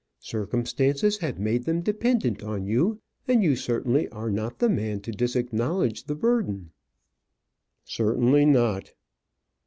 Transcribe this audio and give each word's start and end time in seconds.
Circumstances 0.19 1.19
have 1.19 1.37
made 1.37 1.65
them 1.65 1.81
dependent 1.83 2.41
on 2.41 2.65
you, 2.65 2.99
and 3.27 3.43
you 3.43 3.55
certainly 3.55 4.09
are 4.09 4.31
not 4.31 4.57
the 4.57 4.67
man 4.67 4.99
to 5.01 5.11
disacknowledge 5.11 6.05
the 6.05 6.15
burden." 6.15 6.71
"Certainly 7.85 8.47
not." 8.47 8.93